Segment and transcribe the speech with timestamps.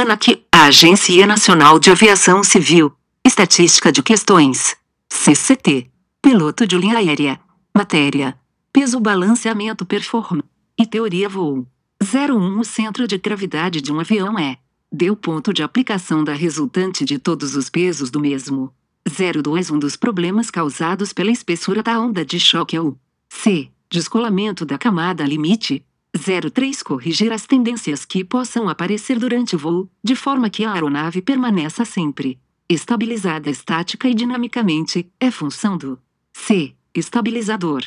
[0.00, 2.90] ANAC, a Agência Nacional de Aviação Civil.
[3.22, 4.74] Estatística de questões.
[5.10, 5.90] CCT.
[6.22, 7.38] Piloto de linha aérea.
[7.76, 8.34] Matéria.
[8.72, 10.48] Peso balanceamento performance.
[10.78, 11.66] E teoria voo.
[12.02, 14.56] 01 O centro de gravidade de um avião é.
[14.90, 15.10] D.
[15.10, 18.72] O ponto de aplicação da resultante de todos os pesos do mesmo.
[19.06, 22.96] 02 Um dos problemas causados pela espessura da onda de choque é o.
[23.28, 23.68] C.
[23.90, 25.84] Descolamento da camada limite.
[26.16, 31.22] 03 Corrigir as tendências que possam aparecer durante o voo, de forma que a aeronave
[31.22, 32.38] permaneça sempre
[32.70, 35.98] estabilizada estática e dinamicamente, é função do
[36.32, 36.72] C.
[36.94, 37.84] Estabilizador.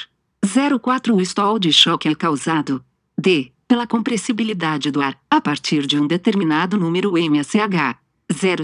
[0.82, 2.84] 04 O stall de choque é causado
[3.18, 3.52] D.
[3.66, 7.98] Pela compressibilidade do ar, a partir de um determinado número MSH.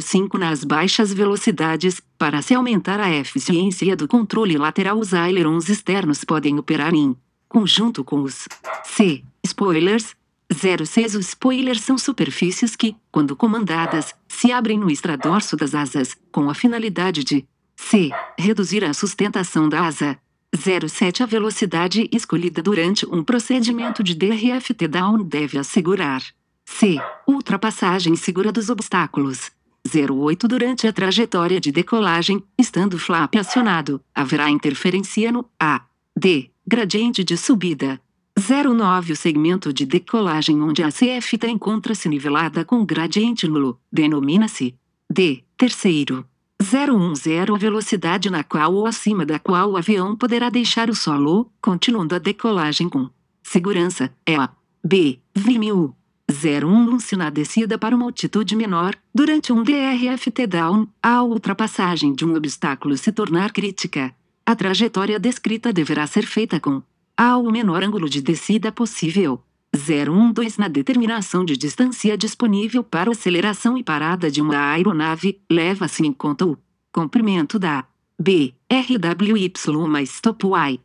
[0.01, 6.25] 05 Nas baixas velocidades, para se aumentar a eficiência do controle lateral os ailerons externos
[6.25, 7.15] podem operar em
[7.49, 8.47] conjunto com os
[8.85, 9.23] C.
[9.43, 10.15] Spoilers.
[10.51, 16.49] 06 Os spoilers são superfícies que, quando comandadas, se abrem no extradorso das asas, com
[16.49, 18.09] a finalidade de C.
[18.37, 20.17] Reduzir a sustentação da asa.
[20.55, 26.23] 07 A velocidade escolhida durante um procedimento de DRFT down deve assegurar
[26.65, 26.97] C.
[27.27, 29.51] Ultrapassagem segura dos obstáculos.
[29.87, 35.81] 08 Durante a trajetória de decolagem, estando flap acionado, haverá interferência no A.
[36.15, 36.51] D.
[36.71, 37.99] Gradiente de subida.
[38.37, 44.75] 09 O segmento de decolagem onde a CFT encontra-se nivelada com gradiente nulo, denomina-se
[45.11, 45.43] D.
[45.57, 46.23] Terceiro.
[46.61, 51.51] 010 A velocidade na qual ou acima da qual o avião poderá deixar o solo,
[51.59, 53.09] continuando a decolagem com
[53.41, 54.47] segurança, é a
[54.85, 55.17] B.
[55.35, 55.91] V1000.
[56.31, 62.23] 01 Se na descida para uma altitude menor, durante um DRFT down, a ultrapassagem de
[62.23, 64.13] um obstáculo se tornar crítica,
[64.49, 66.81] a trajetória descrita deverá ser feita com
[67.15, 69.43] a o menor ângulo de descida possível.
[69.71, 76.11] 012 Na determinação de distância disponível para aceleração e parada de uma aeronave, leva-se em
[76.11, 76.57] conta o
[76.91, 77.85] comprimento da
[78.19, 79.53] B, RWY
[79.87, 80.79] mais Y.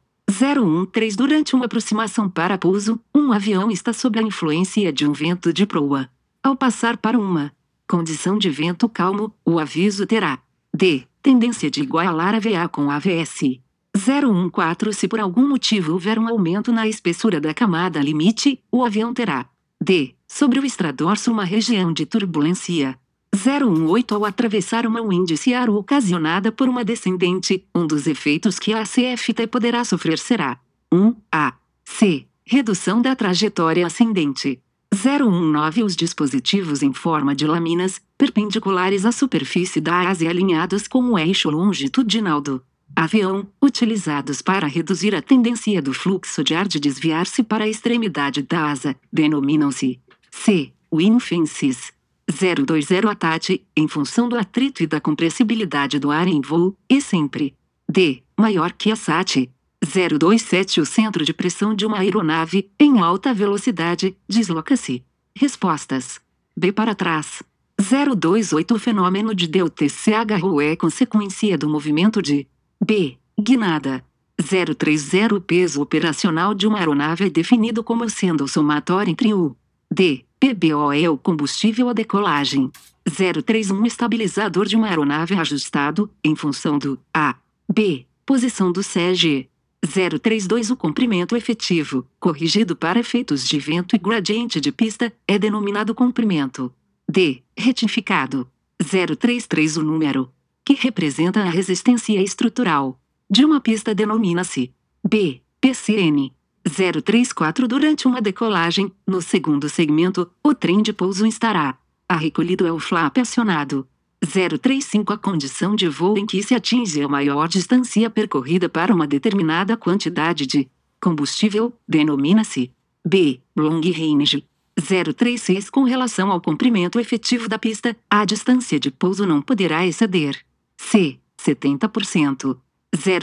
[0.93, 5.55] 013 Durante uma aproximação para pouso, um avião está sob a influência de um vento
[5.55, 6.11] de proa.
[6.43, 7.51] Ao passar para uma
[7.89, 10.39] condição de vento calmo, o aviso terá
[10.77, 11.07] D.
[11.25, 13.59] Tendência de igualar a VA com AVS.
[13.97, 19.15] 014 Se por algum motivo houver um aumento na espessura da camada limite, o avião
[19.15, 19.47] terá
[19.83, 20.15] D.
[20.29, 22.99] Sobre o extradorso uma região de turbulência.
[23.35, 28.83] 018 Ao atravessar uma índice aro ocasionada por uma descendente, um dos efeitos que a
[28.83, 30.59] CFT poderá sofrer será
[30.93, 31.15] 1.
[31.33, 31.55] A.
[31.87, 32.27] C.
[32.45, 34.61] Redução da trajetória ascendente.
[34.95, 41.03] 019 Os dispositivos em forma de lâminas, perpendiculares à superfície da asa e alinhados com
[41.03, 42.63] o eixo longitudinal do
[42.95, 48.43] avião, utilizados para reduzir a tendência do fluxo de ar de desviar-se para a extremidade
[48.43, 49.99] da asa, denominam-se
[50.31, 50.73] C.
[50.93, 51.93] Wing fences.
[52.31, 57.55] 020 Atate, em função do atrito e da compressibilidade do ar em voo, e sempre
[57.91, 58.23] D.
[58.39, 59.51] Maior que a SAT.
[59.85, 65.05] 027 O centro de pressão de uma aeronave, em alta velocidade, desloca-se.
[65.37, 66.21] Respostas.
[66.57, 67.43] B para trás.
[67.79, 72.47] 028 O fenômeno de DUTCHO é consequência do movimento de
[72.83, 73.19] B.
[73.39, 74.03] Guinada.
[74.37, 79.55] 030 O peso operacional de uma aeronave é definido como sendo o somatório entre o
[79.91, 80.25] D.
[80.41, 82.71] PBO é o combustível a decolagem.
[83.05, 87.37] 031 Estabilizador de uma aeronave ajustado, em função do A.
[87.73, 88.07] B.
[88.25, 89.49] Posição do CG.
[89.87, 95.95] 032 O comprimento efetivo, corrigido para efeitos de vento e gradiente de pista, é denominado
[95.95, 96.73] comprimento.
[97.09, 97.43] D.
[97.57, 98.49] Retificado.
[98.79, 100.31] 033 O número,
[100.65, 102.99] que representa a resistência estrutural,
[103.31, 104.73] de uma pista denomina-se
[105.07, 105.41] B.
[105.61, 106.33] PCN.
[106.65, 111.77] 034 Durante uma decolagem, no segundo segmento, o trem de pouso estará.
[112.09, 113.87] A recolhido é o flap acionado.
[114.27, 119.07] 035 A condição de voo em que se atinge a maior distância percorrida para uma
[119.07, 120.69] determinada quantidade de
[121.01, 122.71] combustível denomina-se
[123.05, 123.41] B.
[123.55, 124.45] Long range.
[124.77, 130.39] 036 Com relação ao comprimento efetivo da pista, a distância de pouso não poderá exceder
[130.77, 131.19] C.
[131.39, 132.57] 70%.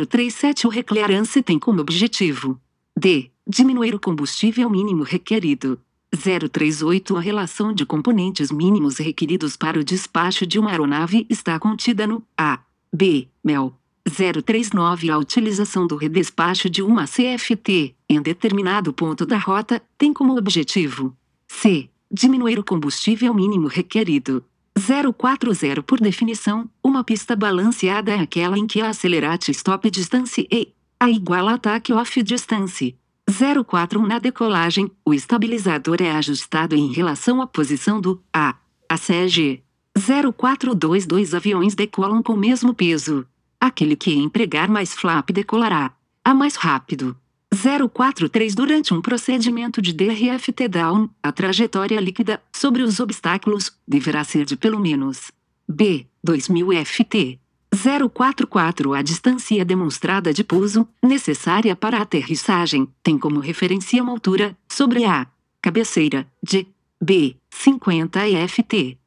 [0.07, 2.59] 037 O reclearance tem como objetivo
[2.95, 3.31] D.
[3.47, 5.79] Diminuir o combustível mínimo requerido.
[6.15, 12.05] 038 A relação de componentes mínimos requeridos para o despacho de uma aeronave está contida
[12.05, 12.59] no A.
[12.93, 13.27] B.
[13.43, 13.73] MEL.
[14.03, 20.37] 039 A utilização do redespacho de uma CFT em determinado ponto da rota tem como
[20.37, 21.15] objetivo
[21.47, 21.89] C.
[22.11, 24.43] Diminuir o combustível mínimo requerido.
[24.75, 30.73] 040 Por definição, uma pista balanceada é aquela em que a acelerate stop distance e
[30.99, 32.95] a igual ataque off distance.
[33.31, 38.55] 041 Na decolagem, o estabilizador é ajustado em relação à posição do A.
[38.89, 39.63] ACG.
[39.95, 43.25] 0422 aviões decolam com o mesmo peso.
[43.59, 45.93] Aquele que empregar mais flap decolará.
[46.23, 47.15] A mais rápido.
[47.53, 54.45] 043 Durante um procedimento de DRFT down, a trajetória líquida sobre os obstáculos deverá ser
[54.45, 55.31] de pelo menos
[55.67, 56.05] B.
[56.23, 57.40] 2000 FT.
[57.73, 64.57] 044 A distância demonstrada de pouso, necessária para a aterrissagem, tem como referência uma altura,
[64.68, 65.25] sobre a
[65.62, 66.68] cabeceira, de
[67.01, 67.35] B.
[67.50, 68.97] 50 FT.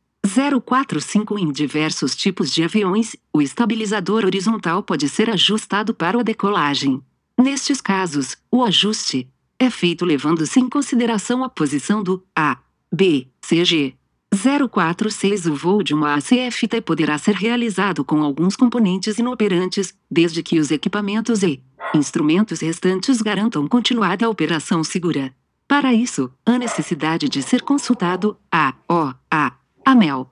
[0.64, 7.02] 045 Em diversos tipos de aviões, o estabilizador horizontal pode ser ajustado para a decolagem.
[7.38, 9.28] Nestes casos, o ajuste
[9.58, 12.58] é feito levando-se em consideração a posição do A,
[12.92, 13.94] B, CG.
[14.34, 20.58] 046 O voo de uma ACFT poderá ser realizado com alguns componentes inoperantes, desde que
[20.58, 21.62] os equipamentos e
[21.94, 25.32] instrumentos restantes garantam continuada operação segura.
[25.68, 29.52] Para isso, há necessidade de ser consultado a O, A,
[29.84, 30.30] AMEL.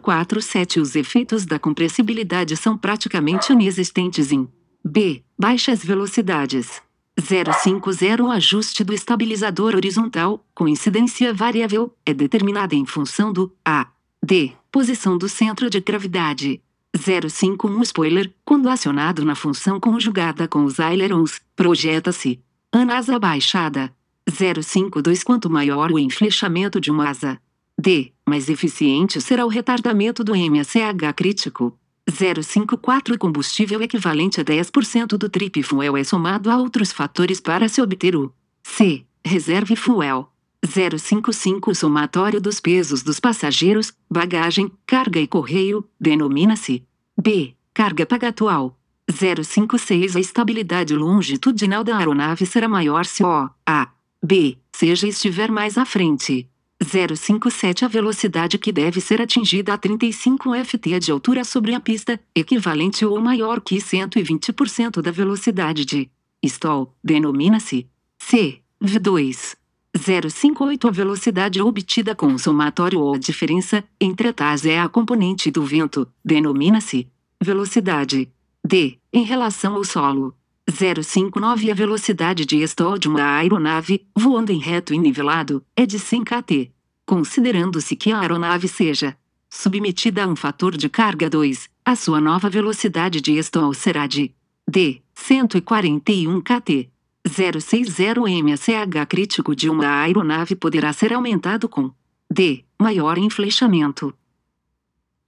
[0.00, 4.48] 047 Os efeitos da compressibilidade são praticamente inexistentes em
[4.84, 5.22] B.
[5.38, 6.85] Baixas velocidades.
[7.18, 13.88] 050 O ajuste do estabilizador horizontal, com incidência variável, é determinada em função do A.
[14.22, 14.52] D.
[14.70, 16.60] Posição do centro de gravidade.
[16.94, 22.40] 051 Spoiler, quando acionado na função conjugada com os ailerons, projeta-se.
[22.72, 23.92] Anasa baixada.
[24.28, 27.38] 052 Quanto maior o enflechamento de uma asa,
[27.78, 28.12] D.
[28.26, 31.78] Mais eficiente será o retardamento do MSH crítico.
[32.08, 37.82] 054 Combustível equivalente a 10% do trip fuel é somado a outros fatores para se
[37.82, 38.32] obter o
[38.62, 39.04] C.
[39.24, 40.30] Reserve fuel.
[40.64, 46.84] 055 Somatório dos pesos dos passageiros, bagagem, carga e correio, denomina-se
[47.20, 47.54] B.
[47.74, 48.78] Carga pagatual.
[49.10, 53.88] 056 A estabilidade longitudinal da aeronave será maior se o A.
[54.22, 54.58] B.
[54.72, 56.48] Seja estiver mais à frente.
[56.82, 62.20] 057 A velocidade que deve ser atingida a 35 ft de altura sobre a pista,
[62.34, 66.10] equivalente ou maior que 120% da velocidade de
[66.44, 67.86] stall, denomina-se
[68.18, 68.60] C.
[68.82, 69.56] V2.
[69.96, 75.50] 058 A velocidade obtida com o somatório ou a diferença entre as é a componente
[75.50, 77.08] do vento, denomina-se
[77.40, 78.30] velocidade
[78.62, 78.98] D.
[79.10, 80.34] Em relação ao solo.
[80.68, 85.98] 059 A velocidade de stall de uma aeronave, voando em reto e nivelado, é de
[85.98, 86.70] 100 kT.
[87.06, 89.16] Considerando-se que a aeronave seja
[89.48, 94.34] submetida a um fator de carga 2, a sua nova velocidade de stall será de
[94.68, 95.00] d.
[95.14, 96.90] 141 kT.
[97.24, 101.92] 060 MSH crítico de uma aeronave poderá ser aumentado com
[102.28, 102.64] d.
[102.80, 104.12] maior enflechamento.